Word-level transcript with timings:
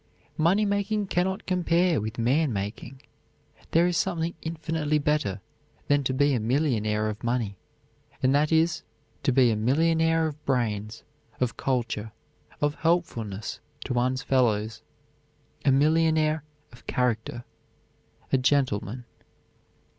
Money 0.39 0.65
making 0.65 1.05
can 1.05 1.25
not 1.25 1.45
compare 1.45 2.01
with 2.01 2.17
man 2.17 2.51
making. 2.51 3.03
There 3.69 3.85
is 3.85 3.95
something 3.97 4.33
infinitely 4.41 4.97
better 4.97 5.41
than 5.89 6.03
to 6.05 6.11
be 6.15 6.33
a 6.33 6.39
millionaire 6.39 7.07
of 7.07 7.23
money, 7.23 7.55
and 8.23 8.33
that 8.33 8.51
is 8.51 8.81
to 9.21 9.31
be 9.31 9.51
a 9.51 9.55
millionaire 9.55 10.25
of 10.25 10.43
brains, 10.43 11.03
of 11.39 11.55
culture, 11.55 12.13
of 12.61 12.73
helpfulness 12.73 13.59
to 13.85 13.93
one's 13.93 14.23
fellows, 14.23 14.81
a 15.63 15.71
millionaire 15.71 16.43
of 16.71 16.87
character 16.87 17.43
a 18.33 18.39
gentleman. 18.39 19.05